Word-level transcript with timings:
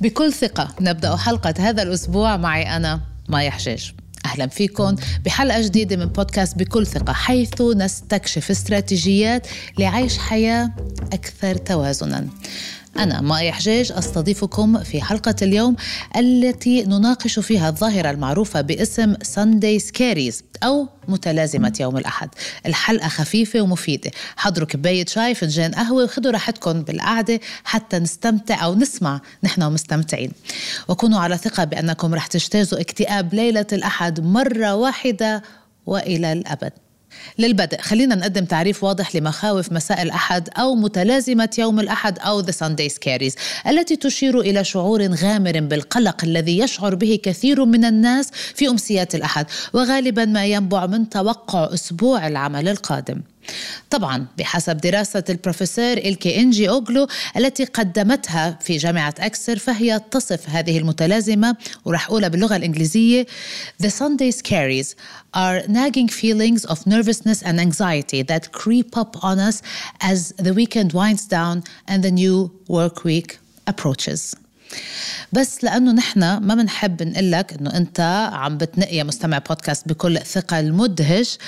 بكل 0.00 0.32
ثقة 0.32 0.74
نبدأ 0.80 1.16
حلقة 1.16 1.54
هذا 1.58 1.82
الأسبوع 1.82 2.36
معي 2.36 2.76
أنا 2.76 3.00
مايا 3.28 3.50
حجاج. 3.50 3.92
أهلا 4.24 4.46
فيكم 4.46 4.96
بحلقة 5.24 5.60
جديدة 5.60 5.96
من 5.96 6.06
بودكاست 6.06 6.58
بكل 6.58 6.86
ثقة 6.86 7.12
حيث 7.12 7.60
نستكشف 7.60 8.50
استراتيجيات 8.50 9.46
لعيش 9.78 10.18
حياة 10.18 10.70
أكثر 11.12 11.54
توازنا. 11.54 12.28
أنا 12.96 13.20
مايا 13.20 13.52
حجاج 13.52 13.92
أستضيفكم 13.92 14.82
في 14.82 15.02
حلقة 15.02 15.34
اليوم 15.42 15.76
التي 16.16 16.82
نناقش 16.82 17.38
فيها 17.38 17.68
الظاهرة 17.68 18.10
المعروفة 18.10 18.60
باسم 18.60 19.14
ساندي 19.22 19.78
سكاريز 19.78 20.44
أو 20.62 20.88
متلازمة 21.08 21.76
يوم 21.80 21.96
الأحد. 21.96 22.28
الحلقة 22.66 23.08
خفيفة 23.08 23.60
ومفيدة. 23.60 24.10
حضروا 24.36 24.66
كباية 24.66 25.06
شاي 25.06 25.34
فنجان 25.34 25.74
قهوة 25.74 26.04
وخذوا 26.04 26.32
راحتكم 26.32 26.82
بالقعدة 26.82 27.40
حتى 27.64 27.98
نستمتع 27.98 28.64
أو 28.64 28.74
نسمع 28.74 29.20
نحن 29.44 29.62
ومستمتعين 29.62 30.32
وكونوا 30.88 31.20
على 31.20 31.36
ثقة 31.36 31.64
بأنكم 31.64 32.14
رح 32.14 32.26
تجتازوا 32.26 32.80
اكتئاب 32.80 33.34
ليلة 33.34 33.66
الأحد 33.72 34.20
مرة 34.20 34.74
واحدة 34.74 35.42
وإلى 35.86 36.32
الأبد. 36.32 36.72
للبدء. 37.38 37.80
خلينا 37.80 38.14
نقدم 38.14 38.44
تعريف 38.44 38.84
واضح 38.84 39.16
لمخاوف 39.16 39.72
مساء 39.72 40.02
الأحد 40.02 40.48
أو 40.58 40.74
متلازمة 40.74 41.50
يوم 41.58 41.80
الأحد 41.80 42.18
أو 42.18 42.42
The 42.42 42.52
Sunday 42.52 42.92
Scaries 42.94 43.34
التي 43.68 43.96
تشير 43.96 44.40
إلى 44.40 44.64
شعور 44.64 45.02
غامر 45.14 45.60
بالقلق 45.60 46.24
الذي 46.24 46.58
يشعر 46.58 46.94
به 46.94 47.18
كثير 47.22 47.64
من 47.64 47.84
الناس 47.84 48.30
في 48.54 48.68
أمسيات 48.68 49.14
الأحد 49.14 49.46
وغالبا 49.72 50.24
ما 50.24 50.46
ينبع 50.46 50.86
من 50.86 51.08
توقع 51.08 51.74
أسبوع 51.74 52.26
العمل 52.26 52.68
القادم. 52.68 53.20
طبعا 53.90 54.26
بحسب 54.38 54.76
دراسة 54.76 55.24
البروفيسور 55.28 55.92
إلكي 55.92 56.40
إنجي 56.40 56.68
أوغلو 56.68 57.08
التي 57.36 57.64
قدمتها 57.64 58.58
في 58.60 58.76
جامعة 58.76 59.14
أكسر 59.18 59.58
فهي 59.58 60.00
تصف 60.10 60.50
هذه 60.50 60.78
المتلازمة 60.78 61.56
ورح 61.84 62.06
أقولها 62.06 62.28
باللغة 62.28 62.56
الإنجليزية 62.56 63.26
The 63.82 63.90
Sunday 63.90 64.30
scaries 64.30 64.94
are 65.34 65.62
nagging 65.68 66.08
feelings 66.08 66.64
of 66.64 66.86
nervousness 66.86 67.42
and 67.42 67.60
anxiety 67.60 68.22
that 68.22 68.52
creep 68.52 68.96
up 68.96 69.24
on 69.24 69.38
us 69.38 69.62
as 70.00 70.32
the 70.46 70.54
weekend 70.54 70.92
winds 70.92 71.26
down 71.26 71.62
and 71.86 72.02
the 72.02 72.10
new 72.10 72.50
work 72.68 73.04
week 73.04 73.38
approaches 73.66 74.34
بس 75.32 75.64
لأنه 75.64 75.92
نحن 75.92 76.20
ما 76.20 76.54
بنحب 76.54 77.02
نقول 77.02 77.32
لك 77.32 77.52
إنه 77.60 77.76
أنت 77.76 78.30
عم 78.32 78.58
بتنق 78.58 78.92
يا 78.92 79.04
مستمع 79.04 79.38
بودكاست 79.38 79.88
بكل 79.88 80.18
ثقه 80.18 80.60
المدهش. 80.60 81.38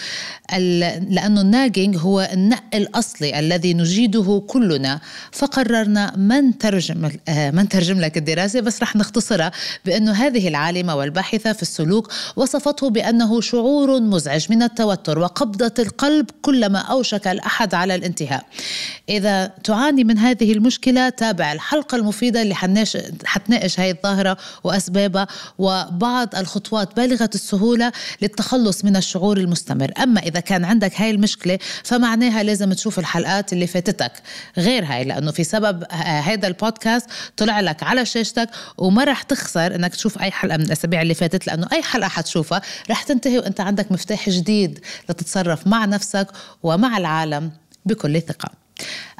لأنه 1.09 1.41
الناجينج 1.41 1.97
هو 1.97 2.29
النق 2.33 2.63
الأصلي 2.75 3.39
الذي 3.39 3.75
نجيده 3.75 4.43
كلنا. 4.47 5.01
فقررنا 5.33 6.17
ما 6.17 6.41
نترجم 6.41 7.11
آه، 7.29 7.51
ما 7.51 7.63
نترجم 7.63 8.01
لك 8.01 8.17
الدراسة 8.17 8.61
بس 8.61 8.83
رح 8.83 8.97
نختصرها 8.97 9.53
بأنه 9.85 10.13
هذه 10.13 10.49
العالمة 10.49 10.95
والباحثة 10.95 11.53
في 11.53 11.63
السلوك 11.63 12.13
وصفته 12.37 12.91
بأنه 12.91 13.41
شعور 13.41 14.01
مزعج 14.01 14.47
من 14.51 14.63
التوتر 14.63 15.19
وقبضة 15.19 15.73
القلب 15.79 16.27
كلما 16.43 16.79
أوشك 16.79 17.29
الأحد 17.29 17.75
على 17.75 17.95
الانتهاء. 17.95 18.45
إذا 19.09 19.47
تعاني 19.65 20.05
من 20.05 20.19
هذه 20.19 20.53
المشكلة 20.53 21.09
تابع 21.09 21.53
الحلقة 21.53 21.97
المفيدة 21.97 22.43
اللي 22.43 22.55
حتناقش 23.25 23.81
هاي 23.81 23.91
الظاهرة 23.91 24.37
وأسبابها 24.65 25.27
وبعض 25.59 26.35
الخطوات 26.35 26.97
بالغة 26.97 27.31
السهولة 27.35 27.93
للتخلص 28.23 28.85
من 28.85 28.97
الشعور 28.97 29.39
المستمر. 29.39 29.93
أما 30.03 30.21
إذا 30.21 30.41
كان 30.41 30.65
عندك 30.65 31.01
هاي 31.01 31.11
المشكلة 31.11 31.59
فمعناها 31.85 32.43
لازم 32.43 32.73
تشوف 32.73 32.99
الحلقات 32.99 33.53
اللي 33.53 33.67
فاتتك. 33.67 34.13
غير 34.59 34.85
هاي 34.85 35.05
لأنه 35.05 35.31
في 35.31 35.45
سبب 35.45 35.85
هذا 35.93 36.49
البودكاست 36.49 37.07
طلع 37.37 37.61
لك 37.61 37.83
على 37.83 38.05
شاشتك 38.07 38.49
وما 38.79 39.05
رح 39.05 39.23
تخسر 39.23 39.75
إنك 39.75 39.95
تشوف 39.95 40.23
أي 40.23 40.31
حلقة 40.31 40.57
من 40.57 40.65
الأسابيع 40.65 41.03
اللي 41.03 41.15
فاتت 41.15 41.47
لأنه 41.47 41.69
أي 41.73 41.83
حلقة 41.83 42.09
حتشوفها 42.09 42.63
رح 42.91 43.03
تنتهي 43.03 43.39
وأنت 43.39 43.61
عندك 43.61 43.93
مفتاح 43.93 44.31
جديد 44.31 44.79
لتتصرف 45.09 45.67
مع 45.67 45.85
نفسك 45.85 46.27
ومع 46.63 46.97
العالم 46.97 47.51
بكل 47.87 48.21
ثقة. 48.21 48.60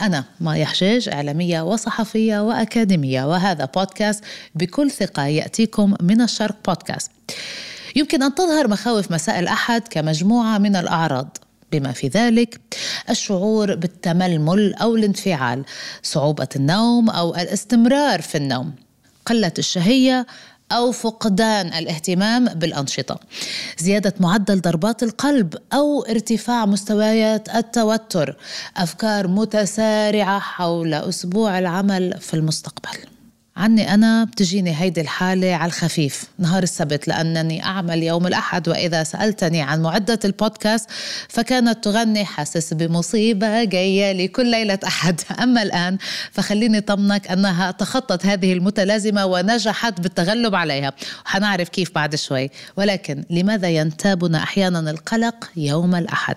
أنا 0.01 0.25
مايا 0.41 0.65
حجاج 0.65 1.09
إعلامية 1.09 1.63
وصحفية 1.63 2.41
وأكاديمية 2.49 3.25
وهذا 3.25 3.65
بودكاست 3.65 4.25
بكل 4.55 4.91
ثقة 4.91 5.27
يأتيكم 5.27 5.95
من 6.01 6.21
الشرق 6.21 6.57
بودكاست. 6.67 7.11
يمكن 7.97 8.23
أن 8.23 8.35
تظهر 8.35 8.69
مخاوف 8.69 9.13
مساء 9.13 9.39
الأحد 9.39 9.89
كمجموعة 9.89 10.59
من 10.59 10.77
الأعراض. 10.77 11.37
بما 11.73 11.93
في 11.93 12.09
ذلك 12.09 12.61
الشعور 13.11 13.75
بالتململ 13.75 14.75
أو 14.75 14.97
الانفعال 14.97 15.65
صعوبة 16.03 16.49
النوم 16.57 17.11
أو 17.11 17.35
الاستمرار 17.35 18.23
في 18.23 18.39
النوم 18.39 18.73
قلة 19.27 19.53
الشهية 19.59 20.27
أو 20.73 20.93
فقدان 20.93 21.67
الاهتمام 21.67 22.45
بالأنشطة. 22.45 23.21
زيادة 23.79 24.15
معدل 24.21 24.61
ضربات 24.61 25.03
القلب 25.03 25.55
أو 25.73 26.03
ارتفاع 26.03 26.67
مستويات 26.67 27.49
التوتر. 27.55 28.37
أفكار 28.77 29.29
متسارعة 29.29 30.39
حول 30.39 30.95
أسبوع 30.95 31.59
العمل 31.59 32.19
في 32.21 32.35
المستقبل. 32.35 32.99
عني 33.61 33.95
أنا 33.95 34.25
بتجيني 34.25 34.81
هيدي 34.81 35.01
الحالة 35.01 35.55
على 35.55 35.67
الخفيف 35.67 36.25
نهار 36.39 36.63
السبت 36.63 37.09
لأنني 37.09 37.65
أعمل 37.65 38.03
يوم 38.03 38.27
الأحد 38.27 38.69
وإذا 38.69 39.05
سألتني 39.05 39.63
عن 39.63 39.83
معدة 39.83 40.19
البودكاست 40.25 40.91
فكانت 41.29 41.85
تغني 41.85 42.25
حاسس 42.25 42.75
بمصيبة 42.75 43.65
جاية 43.65 44.13
لكل 44.13 44.47
ليلة 44.51 44.79
أحد. 44.87 45.21
أما 45.43 45.63
الآن 45.63 45.99
فخليني 46.33 46.81
طمنك 46.81 47.31
أنها 47.31 47.71
تخطت 47.71 48.27
هذه 48.27 48.53
المتلازمة 48.53 49.27
ونجحت 49.27 50.01
بالتغلب 50.01 50.55
عليها. 50.55 50.93
وحنعرف 51.27 51.69
كيف 51.69 51.95
بعد 51.95 52.15
شوي 52.15 52.51
ولكن 52.77 53.25
لماذا 53.31 53.69
ينتابنا 53.69 54.43
أحيانا 54.43 54.91
القلق 54.91 55.51
يوم 55.57 55.95
الأحد؟ 55.95 56.37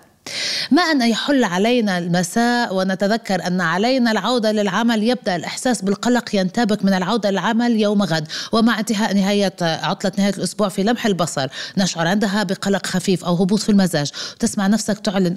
ما 0.70 0.82
أن 0.82 1.02
يحل 1.02 1.44
علينا 1.44 1.98
المساء 1.98 2.74
ونتذكر 2.74 3.46
أن 3.46 3.60
علينا 3.60 4.10
العودة 4.10 4.52
للعمل 4.52 5.02
يبدأ 5.02 5.36
الإحساس 5.36 5.82
بالقلق 5.82 6.34
ينتابك 6.34 6.84
من 6.84 6.94
العودة 6.94 7.30
للعمل 7.30 7.80
يوم 7.80 8.02
غد. 8.02 8.28
ومع 8.52 8.78
انتهاء 8.78 9.14
نهاية 9.14 9.54
عطلة 9.62 10.12
نهاية 10.18 10.34
الأسبوع 10.34 10.68
في 10.68 10.82
لمح 10.82 11.06
البصر 11.06 11.48
نشعر 11.76 12.06
عندها 12.06 12.42
بقلق 12.42 12.86
خفيف 12.86 13.24
أو 13.24 13.34
هبوط 13.34 13.60
في 13.60 13.68
المزاج. 13.68 14.10
تسمع 14.38 14.66
نفسك 14.66 14.98
تعلن 14.98 15.36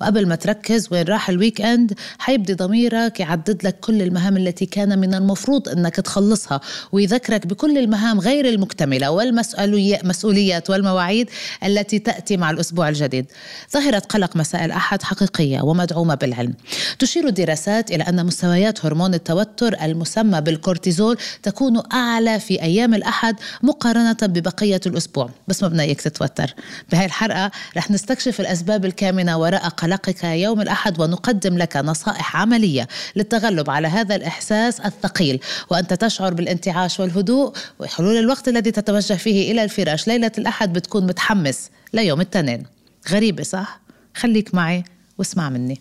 وقبل 0.00 0.28
ما 0.28 0.34
تركز 0.34 0.88
وين 0.90 1.04
راح 1.04 1.28
ال 1.28 1.60
weekend 1.60 1.92
حيبدي 2.18 2.54
ضميرك 2.54 3.20
يعدد 3.20 3.66
لك 3.66 3.80
كل 3.80 4.02
المهام 4.02 4.36
التي 4.36 4.66
كان 4.66 4.98
من 4.98 5.14
المفروض 5.14 5.68
إنك 5.68 5.96
تخلصها 5.96 6.60
ويذكرك 6.92 7.46
بكل 7.46 7.78
المهام 7.78 8.20
غير 8.20 8.48
المكتملة 8.48 9.10
والمسؤوليات 9.10 10.70
والمواعيد 10.70 11.30
التي 11.64 11.98
تأتي 11.98 12.36
مع 12.36 12.50
الأسبوع 12.50 12.88
الجديد. 12.88 13.26
ظاهره 13.72 13.98
قلق 13.98 14.36
مساء 14.36 14.64
الاحد 14.64 15.02
حقيقية 15.02 15.60
ومدعومة 15.60 16.14
بالعلم. 16.14 16.54
تشير 16.98 17.26
الدراسات 17.26 17.90
إلى 17.90 18.04
أن 18.04 18.26
مستويات 18.26 18.86
هرمون 18.86 19.14
التوتر 19.14 19.76
المسمى 19.82 20.40
بالكورتيزول 20.40 21.16
تكون 21.42 21.82
أعلى 21.92 22.40
في 22.40 22.62
أيام 22.62 22.94
الأحد 22.94 23.36
مقارنة 23.62 24.16
ببقية 24.22 24.80
الأسبوع، 24.86 25.30
بس 25.48 25.62
ما 25.62 25.68
بدنا 25.68 25.92
تتوتر. 25.92 26.54
بهاي 26.92 27.04
الحلقة 27.04 27.50
رح 27.76 27.90
نستكشف 27.90 28.40
الأسباب 28.40 28.84
الكامنة 28.84 29.38
وراء 29.38 29.68
قلقك 29.88 30.24
يوم 30.24 30.60
الأحد 30.60 31.00
ونقدم 31.00 31.58
لك 31.58 31.76
نصائح 31.76 32.36
عملية 32.36 32.88
للتغلب 33.16 33.70
على 33.70 33.88
هذا 33.88 34.16
الإحساس 34.16 34.80
الثقيل. 34.80 35.40
وأنت 35.70 35.94
تشعر 35.94 36.34
بالانتعاش 36.34 37.00
والهدوء 37.00 37.52
وحلول 37.78 38.16
الوقت 38.16 38.48
الذي 38.48 38.70
تتوجه 38.70 39.14
فيه 39.14 39.52
إلى 39.52 39.64
الفراش. 39.64 40.08
ليلة 40.08 40.32
الأحد 40.38 40.72
بتكون 40.72 41.06
متحمس 41.06 41.70
ليوم 41.92 42.20
التنين. 42.20 42.62
غريبة 43.10 43.42
صح؟ 43.42 43.80
خليك 44.14 44.54
معي 44.54 44.84
واسمع 45.18 45.48
مني. 45.48 45.80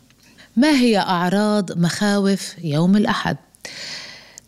ما 0.56 0.72
هي 0.72 0.97
أعراض 0.97 1.78
مخاوف 1.78 2.56
يوم 2.63 2.97
الأحد؟ 2.97 3.38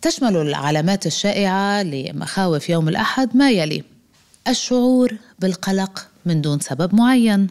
تشمل 0.02 0.36
العلامات 0.36 1.06
الشائعة 1.06 1.82
لمخاوف 1.82 2.70
يوم 2.70 2.88
الأحد 2.88 3.36
ما 3.36 3.50
يلي؟ 3.50 3.84
الشعور 4.48 5.16
بالقلق 5.38 6.08
من 6.26 6.40
دون 6.40 6.60
سبب 6.60 6.94
معين. 6.94 7.46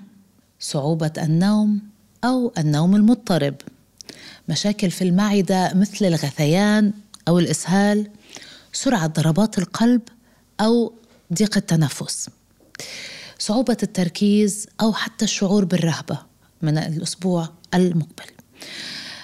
صعوبة 0.60 1.12
النوم 1.18 1.89
أو 2.24 2.54
النوم 2.58 2.96
المضطرب. 2.96 3.56
مشاكل 4.50 4.92
في 4.92 5.04
المعدة 5.04 5.72
مثل 5.76 6.06
الغثيان 6.06 6.94
أو 7.28 7.40
الإسهال 7.40 8.10
سرعة 8.74 9.08
ضربات 9.08 9.58
القلب 9.58 10.02
أو 10.62 10.94
ضيق 11.34 11.58
التنفس. 11.58 12.30
صعوبة 13.40 13.78
التركيز 13.84 14.68
أو 14.82 14.94
حتى 14.94 15.26
الشعور 15.26 15.66
بالرهبة 15.66 16.20
من 16.62 16.78
الأسبوع 16.78 17.50
المقبل. 17.74 18.32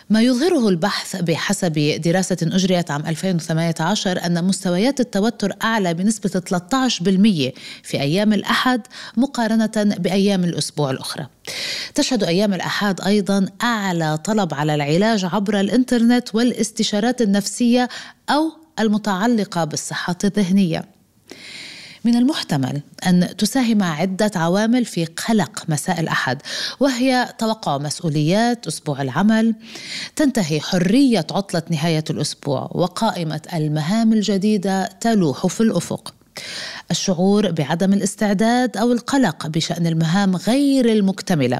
ما 0.10 0.22
يظهره 0.22 0.70
البحث 0.70 1.16
بحسب 1.16 2.02
دراسة 2.06 2.38
أجريت 2.42 2.92
عام 2.92 3.06
2018 3.06 4.26
أن 4.26 4.44
مستويات 4.44 5.00
التوتر 5.00 5.54
أعلى 5.64 5.94
بنسبة 5.94 6.30
13% 6.30 7.54
في 7.84 8.02
أيام 8.02 8.34
الأحد 8.34 8.82
مقارنة 9.18 9.96
بأيام 9.98 10.44
الأسبوع 10.44 10.92
الأخرى. 10.92 11.28
تشهد 11.96 12.24
أيام 12.24 12.54
الأحد 12.54 13.02
أيضا 13.02 13.46
أعلى 13.64 14.18
طلب 14.18 14.54
على 14.54 14.76
العلاج 14.76 15.26
عبر 15.26 15.60
الإنترنت 15.60 16.36
والاستشارات 16.36 17.22
النفسية 17.22 17.90
أو 18.30 18.52
المتعلقة 18.80 19.64
بالصحة 19.64 20.18
الذهنية. 20.24 20.95
من 22.06 22.16
المحتمل 22.16 22.82
أن 23.08 23.38
تساهم 23.38 23.84
عدة 23.84 24.32
عوامل 24.36 24.86
في 24.86 25.06
قلق 25.06 25.64
مساء 25.70 26.00
الأحد 26.00 26.42
وهي 26.80 27.34
توقع 27.38 27.78
مسؤوليات 27.78 28.68
أسبوع 28.68 29.02
العمل 29.02 29.56
تنتهي 30.16 30.62
حرية 30.62 31.28
عطلة 31.32 31.64
نهاية 31.70 32.04
الأسبوع 32.10 32.70
وقائمة 32.72 33.42
المهام 33.54 34.14
الجديدة 34.14 34.86
تلوح 34.86 35.48
في 35.48 35.62
الأفق. 35.62 36.14
الشعور 36.92 37.52
بعدم 37.52 37.94
الاستعداد 37.94 38.78
أو 38.78 38.92
القلق 38.92 39.48
بشأن 39.48 39.88
المهام 39.88 40.36
غير 40.36 40.92
المكتملة 40.92 41.60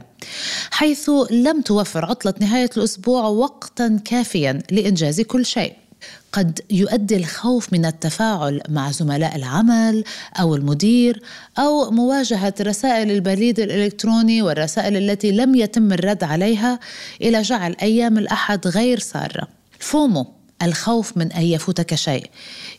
حيث 0.72 1.10
لم 1.32 1.62
توفر 1.62 2.06
عطلة 2.06 2.34
نهاية 2.42 2.70
الأسبوع 2.78 3.28
وقتا 3.28 4.00
كافيا 4.06 4.60
لإنجاز 4.72 5.22
كل 5.22 5.46
شيء. 5.46 5.85
قد 6.32 6.62
يؤدي 6.70 7.16
الخوف 7.16 7.74
من 7.74 7.86
التفاعل 7.86 8.62
مع 8.70 8.92
زملاء 8.92 9.36
العمل 9.36 10.04
أو 10.40 10.56
المدير 10.56 11.22
أو 11.60 11.92
مواجهة 11.92 12.54
رسائل 12.62 13.12
البريد 13.12 13.60
الإلكتروني 13.60 14.42
والرسائل 14.42 14.98
التي 14.98 15.32
لم 15.32 15.56
يتم 15.56 15.94
الرد 15.94 16.24
عليها 16.24 16.80
إلى 17.22 17.42
جعل 17.42 17.76
أيام 17.82 18.18
الأحد 18.18 18.68
غير 18.68 19.00
سارة. 19.00 19.48
فومو 19.80 20.28
الخوف 20.66 21.18
من 21.18 21.32
أن 21.32 21.42
يفوتك 21.42 21.96
شيء. 21.96 22.30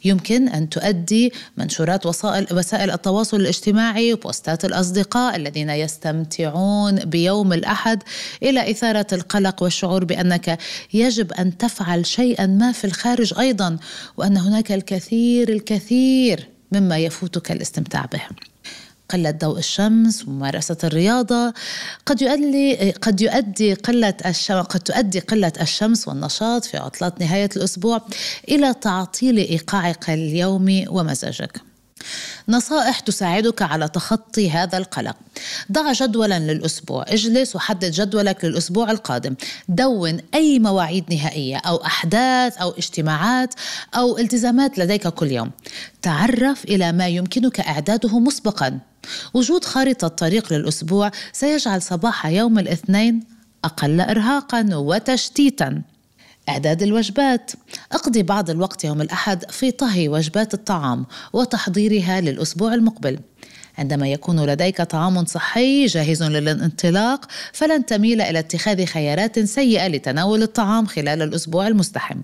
يمكن 0.05 0.49
أن 0.49 0.69
تؤدي 0.69 1.33
منشورات 1.56 2.06
وسائل 2.06 2.47
وسائل 2.53 2.91
التواصل 2.91 3.41
الاجتماعي 3.41 4.12
وبوستات 4.12 4.65
الأصدقاء 4.65 5.37
الذين 5.37 5.71
يستمتعون 5.71 6.97
بيوم 6.97 7.53
الأحد 7.53 8.03
إلى 8.43 8.71
إثارة 8.71 9.06
القلق 9.12 9.62
والشعور 9.62 10.05
بأنك 10.05 10.59
يجب 10.94 11.33
أن 11.33 11.59
تفعل 11.59 12.06
شيئا 12.06 12.47
ما 12.47 12.73
في 12.73 12.85
الخارج 12.85 13.38
أيضا 13.38 13.79
وأن 14.17 14.37
هناك 14.37 14.73
الكثير 14.73 15.49
الكثير 15.49 16.49
مما 16.73 16.99
يفوتك 16.99 17.53
الاستمتاع 17.53 18.05
به. 18.05 18.23
قلة 19.11 19.31
ضوء 19.31 19.58
الشمس 19.58 20.29
وممارسة 20.29 20.76
الرياضة. 20.85 21.55
قد 22.06 22.23
يؤدي 22.23 22.91
قد 22.91 23.20
يؤدي 23.20 23.75
قلة 23.75 24.14
الشمس 24.26 24.67
قد 24.67 24.81
تؤدي 24.81 25.20
قلة 25.20 25.53
الشمس 25.61 26.08
والنشاط 26.08 26.64
في 26.64 26.76
عطلات 26.76 27.20
نهاية 27.20 27.50
الأسبوع 27.56 28.03
إلى 28.49 28.75
تعطيل 28.75 29.37
إيقاعك 29.37 30.11
اليومي 30.11 30.88
ومزاجك. 30.88 31.61
نصائح 32.49 33.00
تساعدك 33.00 33.62
على 33.62 33.88
تخطي 33.88 34.50
هذا 34.50 34.79
القلق. 34.79 35.17
ضع 35.73 35.93
جدولا 35.93 36.38
للأسبوع. 36.38 37.05
اجلس 37.09 37.56
وحدد 37.56 37.91
جدولك 37.91 38.44
للأسبوع 38.44 38.91
القادم. 38.91 39.35
دون 39.69 40.20
أي 40.35 40.59
مواعيد 40.59 41.14
نهائية 41.14 41.56
أو 41.56 41.76
أحداث 41.76 42.56
أو 42.59 42.70
اجتماعات 42.70 43.55
أو 43.94 44.19
التزامات 44.19 44.79
لديك 44.79 45.09
كل 45.09 45.32
يوم. 45.32 45.50
تعرف 46.02 46.64
إلى 46.64 46.93
ما 46.93 47.09
يمكنك 47.09 47.61
إعداده 47.61 48.19
مسبقا. 48.19 48.79
وجود 49.35 49.64
خارطة 49.64 50.08
طريق 50.08 50.53
للأسبوع 50.53 51.11
سيجعل 51.32 51.82
صباح 51.82 52.26
يوم 52.26 52.58
الاثنين 52.58 53.20
أقل 53.64 54.00
إرهاقا 54.00 54.69
وتشتيتا. 54.73 55.82
إعداد 56.49 56.82
الوجبات. 56.82 57.50
أقضي 57.93 58.23
بعض 58.23 58.50
الوقت 58.50 58.85
يوم 58.85 59.00
الأحد 59.00 59.50
في 59.50 59.70
طهي 59.70 60.08
وجبات 60.08 60.55
الطعام 60.55 61.06
وتحضيرها 61.32 62.20
للأسبوع 62.20 62.75
المقبل. 62.75 63.19
عندما 63.79 64.08
يكون 64.08 64.47
لديك 64.47 64.82
طعام 64.82 65.25
صحي 65.25 65.87
جاهز 65.87 66.23
للانطلاق 66.23 67.26
فلن 67.52 67.87
تميل 67.87 68.20
إلى 68.20 68.38
اتخاذ 68.38 68.85
خيارات 68.85 69.38
سيئة 69.41 69.88
لتناول 69.88 70.43
الطعام 70.43 70.87
خلال 70.87 71.23
الأسبوع 71.23 71.67
المزدحم 71.67 72.20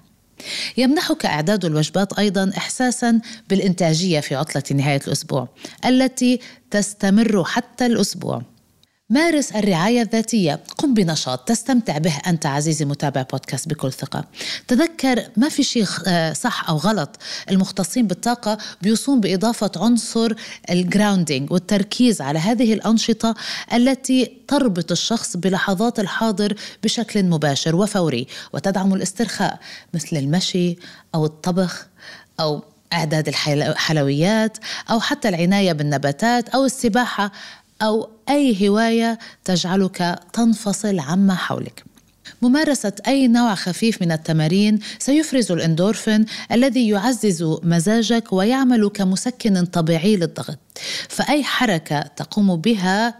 يمنحك 0.76 1.26
إعداد 1.26 1.64
الوجبات 1.64 2.18
أيضا 2.18 2.52
احساسا 2.56 3.20
بالإنتاجية 3.48 4.20
في 4.20 4.34
عطلة 4.34 4.62
نهاية 4.72 5.00
الأسبوع 5.06 5.48
التي 5.84 6.40
تستمر 6.70 7.44
حتى 7.44 7.86
الأسبوع. 7.86 8.42
مارس 9.12 9.52
الرعاية 9.52 10.02
الذاتية. 10.02 10.60
قم 10.78 10.94
بنشاط. 10.94 11.48
تستمتع 11.48 11.98
به 11.98 12.14
أنت 12.26 12.46
عزيزي 12.46 12.84
متابع 12.84 13.22
بودكاست 13.22 13.68
بكل 13.68 13.92
ثقة. 13.92 14.24
تذكر 14.68 15.22
ما 15.36 15.48
في 15.48 15.62
شيء 15.62 15.86
آه، 16.06 16.32
صح 16.32 16.68
أو 16.68 16.76
غلط 16.76 17.16
المختصين 17.50 18.06
بالطاقة 18.06 18.58
بيوصون 18.82 19.20
بإضافة 19.20 19.70
عنصر 19.76 20.32
ال 20.70 20.78
grounding 20.78 21.50
والتركيز 21.52 22.20
على 22.20 22.38
هذه 22.38 22.74
الأنشطة 22.74 23.34
التي 23.74 24.32
تربط 24.48 24.90
الشخص 24.92 25.36
بلحظات 25.36 26.00
الحاضر 26.00 26.54
بشكل 26.84 27.22
مباشر 27.22 27.76
وفوري 27.76 28.26
وتدعم 28.52 28.94
الاسترخاء 28.94 29.58
مثل 29.94 30.16
المشي 30.16 30.76
أو 31.14 31.24
الطبخ 31.24 31.86
أو 32.40 32.62
إعداد 32.92 33.28
الحلويات 33.28 34.58
أو 34.90 35.00
حتى 35.00 35.28
العناية 35.28 35.72
بالنباتات 35.72 36.48
أو 36.48 36.64
السباحة. 36.64 37.32
أو 37.82 38.08
أي 38.28 38.68
هواية 38.68 39.18
تجعلك 39.44 40.18
تنفصل 40.32 40.98
عما 40.98 41.34
حولك. 41.34 41.84
ممارسة 42.42 42.92
أي 43.06 43.28
نوع 43.28 43.54
خفيف 43.54 44.02
من 44.02 44.12
التمارين 44.12 44.78
سيفرز 44.98 45.52
الإندورفين 45.52 46.24
الذي 46.52 46.88
يعزز 46.88 47.42
مزاجك 47.62 48.32
ويعمل 48.32 48.88
كمسكن 48.88 49.64
طبيعي 49.64 50.16
للضغط. 50.16 50.58
فأي 51.08 51.44
حركة 51.44 52.00
تقوم 52.00 52.56
بها 52.56 53.14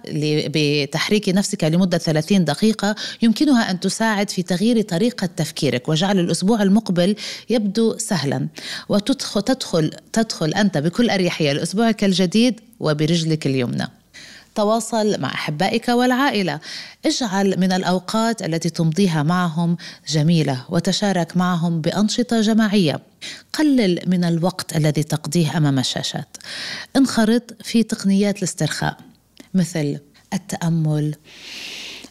بتحريك 0.48 1.28
نفسك 1.28 1.64
لمدة 1.64 1.98
30 1.98 2.44
دقيقة 2.44 2.94
يمكنها 3.22 3.70
أن 3.70 3.80
تساعد 3.80 4.30
في 4.30 4.42
تغيير 4.42 4.82
طريقة 4.82 5.26
تفكيرك 5.26 5.88
وجعل 5.88 6.18
الأسبوع 6.18 6.62
المقبل 6.62 7.16
يبدو 7.50 7.98
سهلا. 7.98 8.48
وتدخل 8.88 9.42
تدخل, 9.42 9.90
تدخل 10.12 10.54
أنت 10.54 10.78
بكل 10.78 11.10
أريحية 11.10 11.52
لأسبوعك 11.52 12.04
الجديد 12.04 12.60
وبرجلك 12.80 13.46
اليمنى. 13.46 14.01
تواصل 14.54 15.20
مع 15.20 15.34
أحبائك 15.34 15.88
والعائلة. 15.88 16.60
اجعل 17.06 17.60
من 17.60 17.72
الأوقات 17.72 18.42
التي 18.42 18.70
تمضيها 18.70 19.22
معهم 19.22 19.76
جميلة 20.08 20.64
وتشارك 20.68 21.36
معهم 21.36 21.80
بأنشطة 21.80 22.40
جماعية. 22.40 23.00
قلل 23.52 24.00
من 24.06 24.24
الوقت 24.24 24.76
الذي 24.76 25.02
تقضيه 25.02 25.56
أمام 25.56 25.78
الشاشات. 25.78 26.36
انخرط 26.96 27.62
في 27.62 27.82
تقنيات 27.82 28.38
الاسترخاء 28.38 28.96
مثل 29.54 29.98
التأمل 30.32 31.14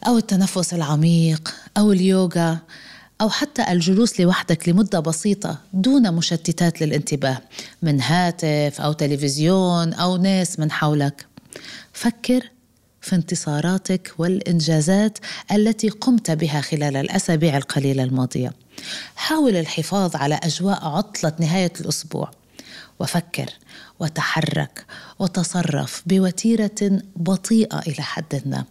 أو 0.07 0.17
التنفس 0.17 0.73
العميق 0.73 1.53
أو 1.77 1.91
اليوغا 1.91 2.57
أو 3.21 3.29
حتى 3.29 3.71
الجلوس 3.71 4.19
لوحدك 4.19 4.69
لمدة 4.69 4.99
بسيطة 4.99 5.57
دون 5.73 6.13
مشتتات 6.13 6.81
للانتباه 6.81 7.42
من 7.81 8.01
هاتف 8.01 8.81
أو 8.81 8.94
تلفزيون 8.94 9.94
أو 9.94 10.18
ناس 10.18 10.59
من 10.59 10.71
حولك. 10.71 11.31
فكر 11.93 12.49
في 13.01 13.15
انتصاراتك 13.15 14.13
والإنجازات 14.17 15.17
التي 15.51 15.89
قمت 15.89 16.31
بها 16.31 16.61
خلال 16.61 16.97
الأسابيع 16.97 17.57
القليلة 17.57 18.03
الماضية. 18.03 18.53
حاول 19.15 19.55
الحفاظ 19.55 20.15
على 20.15 20.39
أجواء 20.43 20.85
عطلة 20.85 21.33
نهاية 21.39 21.73
الأسبوع 21.81 22.31
وفكر 22.99 23.49
وتحرك 23.99 24.85
وتصرف 25.19 26.03
بوتيرة 26.05 27.01
بطيئة 27.15 27.79
إلى 27.79 28.01
حد 28.01 28.41
ما. 28.45 28.63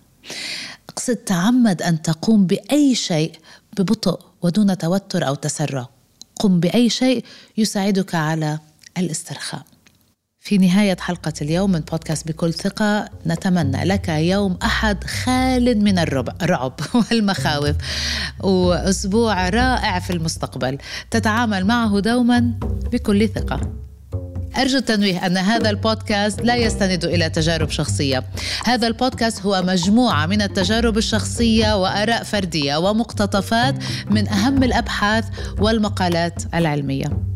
اقصد 0.88 1.16
تعمد 1.16 1.82
أن 1.82 2.02
تقوم 2.02 2.46
بأي 2.46 2.94
شيء 2.94 3.32
ببطء 3.78 4.20
ودون 4.42 4.78
توتر 4.78 5.26
أو 5.28 5.34
تسرع. 5.34 5.88
قم 6.37 6.60
بأي 6.60 6.90
شيء 6.90 7.25
يساعدك 7.58 8.14
على 8.14 8.58
الاسترخاء. 8.99 9.62
في 10.40 10.59
نهاية 10.59 10.97
حلقة 11.00 11.32
اليوم 11.42 11.73
من 11.73 11.80
بودكاست 11.80 12.28
بكل 12.28 12.52
ثقة 12.52 13.09
نتمنى 13.26 13.85
لك 13.85 14.09
يوم 14.09 14.59
أحد 14.62 15.04
خال 15.04 15.85
من 15.85 15.99
الرعب 15.99 16.80
والمخاوف. 17.11 17.76
وأسبوع 18.40 19.49
رائع 19.49 19.99
في 19.99 20.12
المستقبل. 20.12 20.78
تتعامل 21.11 21.64
معه 21.64 22.00
دوما 22.00 22.40
بكل 22.92 23.28
ثقة. 23.28 23.61
أرجو 24.56 24.78
التنويه 24.78 25.26
أن 25.26 25.37
هذا 25.37 25.70
البودكاست 25.70 26.40
لا 26.40 26.56
يستند 26.56 27.04
إلى 27.04 27.30
تجارب 27.30 27.70
شخصية. 27.70 28.25
هذا 28.64 28.87
البودكاست 28.87 29.42
هو 29.42 29.62
مجموعة 29.62 30.26
من 30.26 30.42
التجارب 30.42 30.99
الشخصية 30.99 31.82
وآراء 31.82 32.23
فردية 32.23 32.76
ومقتطفات 32.76 33.75
من 34.11 34.28
أهم 34.28 34.62
الأبحاث 34.62 35.25
والمقالات 35.59 36.42
العلمية. 36.54 37.30